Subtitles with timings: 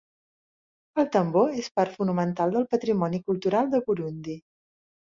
[1.03, 4.43] El tambor és part fonamental del patrimoni cultural de Burundi.